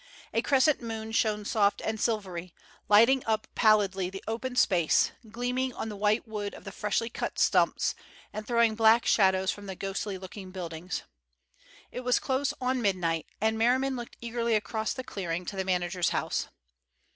[0.33, 2.55] A crescent moon shone soft and silvery,
[2.89, 7.37] lighting up pallidly the open space, gleaming on the white wood of the freshly cut
[7.37, 7.93] stumps,
[8.33, 11.03] and throwing black shadows from the ghostly looking buildings.
[11.91, 16.09] It was close on midnight, and Merriman looked eagerly across the clearing to the manager's
[16.09, 16.47] house.